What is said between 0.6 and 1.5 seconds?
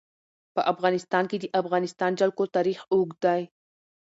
افغانستان کې د